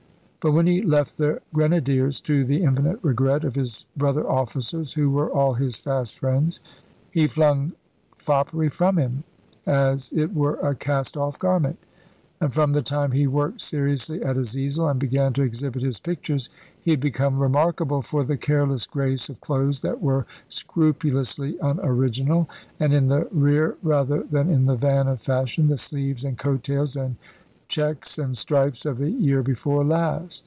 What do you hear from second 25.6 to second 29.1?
the sleeves and coat tails and checks and stripes of the